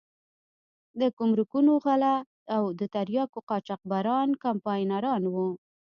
د 0.99 1.01
ګمرکونو 1.17 1.71
غله 1.85 2.15
او 2.55 2.63
د 2.79 2.81
تریاکو 2.93 3.39
قاچاقبران 3.49 4.29
کمپاینران 4.43 5.23
وو. 5.33 5.49